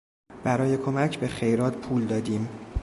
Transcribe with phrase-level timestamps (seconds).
[0.43, 2.49] برای کمک به خیرات پول دادیم.